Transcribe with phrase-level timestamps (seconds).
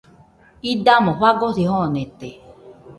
[0.71, 2.29] Idamo fagosi joonete.